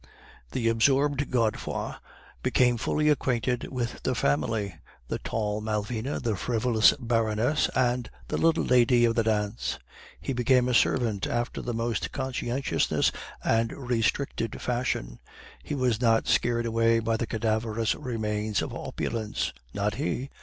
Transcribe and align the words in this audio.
The 0.53 0.67
absorbed 0.67 1.29
Godefroid 1.29 1.97
became 2.41 2.77
fully 2.77 3.07
acquainted 3.09 3.71
with 3.71 4.01
the 4.01 4.15
family 4.15 4.73
the 5.09 5.19
tall 5.19 5.61
Malvina, 5.61 6.19
the 6.19 6.35
frivolous 6.35 6.93
Baroness, 6.99 7.69
and 7.75 8.09
the 8.27 8.37
little 8.39 8.63
lady 8.63 9.05
of 9.05 9.13
the 9.13 9.21
dance. 9.21 9.77
He 10.19 10.33
became 10.33 10.67
a 10.67 10.73
servant 10.73 11.27
after 11.27 11.61
the 11.61 11.75
most 11.75 12.11
conscientious 12.11 13.11
and 13.43 13.71
restricted 13.73 14.59
fashion. 14.59 15.19
He 15.61 15.75
was 15.75 16.01
not 16.01 16.27
scared 16.27 16.65
away 16.65 16.97
by 16.97 17.15
the 17.15 17.27
cadaverous 17.27 17.93
remains 17.93 18.63
of 18.63 18.73
opulence; 18.73 19.53
not 19.71 19.93
he! 20.01 20.31